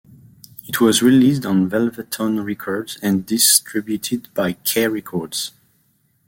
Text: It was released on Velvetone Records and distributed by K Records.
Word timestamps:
It 0.67 0.81
was 0.81 1.03
released 1.03 1.45
on 1.45 1.69
Velvetone 1.69 2.43
Records 2.43 2.97
and 3.03 3.23
distributed 3.23 4.33
by 4.33 4.53
K 4.53 4.87
Records. 4.87 5.51